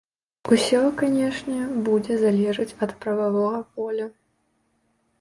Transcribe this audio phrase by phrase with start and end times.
[0.55, 4.13] Усё, канечне, будзе залежаць ад прававога поля.